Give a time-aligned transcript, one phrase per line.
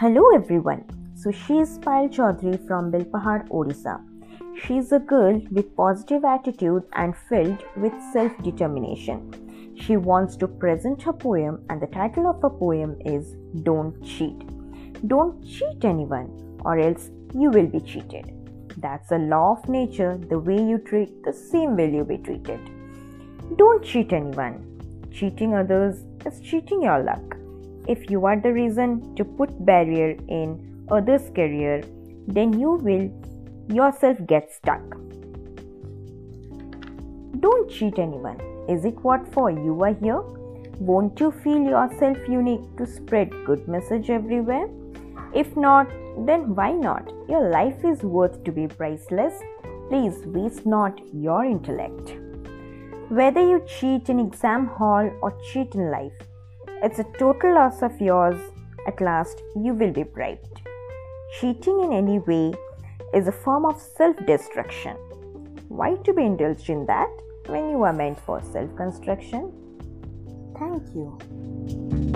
[0.00, 0.82] Hello everyone.
[1.14, 4.00] So she is Payal Chaudhary from Belpahar, Odisha.
[4.62, 9.74] She is a girl with positive attitude and filled with self-determination.
[9.78, 14.38] She wants to present her poem and the title of her poem is Don't Cheat.
[15.06, 16.30] Don't cheat anyone
[16.64, 18.32] or else you will be cheated.
[18.78, 20.16] That's a law of nature.
[20.30, 22.70] The way you treat, the same will you be treated.
[23.58, 24.56] Don't cheat anyone.
[25.12, 27.36] Cheating others is cheating your luck.
[27.92, 31.82] If you are the reason to put barrier in others' career,
[32.28, 33.10] then you will
[33.76, 34.82] yourself get stuck.
[37.40, 38.38] Don't cheat anyone.
[38.68, 40.20] Is it what for you are here?
[40.78, 44.68] Won't you feel yourself unique to spread good message everywhere?
[45.34, 45.88] If not,
[46.26, 47.12] then why not?
[47.28, 49.34] Your life is worth to be priceless.
[49.88, 52.14] Please waste not your intellect.
[53.08, 56.29] Whether you cheat in exam hall or cheat in life,
[56.82, 58.40] it's a total loss of yours.
[58.86, 60.62] At last, you will be bribed.
[61.38, 62.54] Cheating in any way
[63.14, 64.96] is a form of self destruction.
[65.68, 67.10] Why to be indulged in that
[67.46, 69.52] when you are meant for self construction?
[70.58, 72.09] Thank you.